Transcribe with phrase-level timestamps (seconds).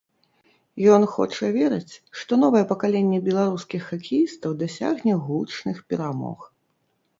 [0.93, 6.51] Ён хоча верыць, што новае пакаленне беларускіх хакеістаў дасягне гучных перамог.